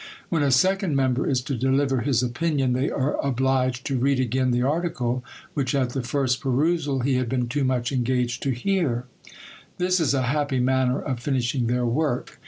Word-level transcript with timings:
When 0.29 0.41
a 0.41 0.49
second 0.49 0.95
member 0.95 1.29
is 1.29 1.41
to 1.41 1.53
deliver 1.53 1.99
his 2.01 2.23
opinion, 2.23 2.73
they 2.73 2.89
are 2.89 3.23
obliged 3.23 3.85
to 3.85 3.99
read 3.99 4.19
again 4.19 4.49
the 4.49 4.63
article, 4.63 5.23
which 5.53 5.75
at 5.75 5.91
the 5.91 6.01
first 6.01 6.41
perusal 6.41 7.01
he 7.01 7.17
had 7.17 7.29
been 7.29 7.47
too 7.47 7.63
much 7.63 7.91
engaged 7.91 8.41
to 8.41 8.49
hear. 8.49 9.05
This 9.77 9.99
is 9.99 10.15
a 10.15 10.23
happy 10.23 10.59
manner 10.59 10.99
of 10.99 11.19
finishing 11.19 11.67
their 11.67 11.85
work. 11.85 12.39